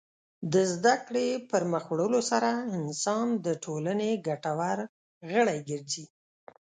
د 0.53 0.55
زدهکړې 0.73 1.27
پرمخ 1.49 1.83
وړلو 1.89 2.21
سره 2.31 2.49
انسان 2.77 3.25
د 3.45 3.47
ټولنې 3.63 4.09
ګټور 4.27 4.77
غړی 5.31 5.59
ګرځي. 5.69 6.05